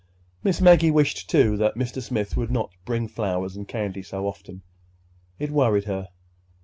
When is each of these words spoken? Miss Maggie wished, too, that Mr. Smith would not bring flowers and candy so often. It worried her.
Miss 0.43 0.59
Maggie 0.59 0.89
wished, 0.89 1.29
too, 1.29 1.55
that 1.57 1.75
Mr. 1.75 2.01
Smith 2.01 2.35
would 2.35 2.49
not 2.49 2.71
bring 2.85 3.07
flowers 3.07 3.55
and 3.55 3.67
candy 3.67 4.01
so 4.01 4.25
often. 4.25 4.63
It 5.37 5.51
worried 5.51 5.83
her. 5.85 6.09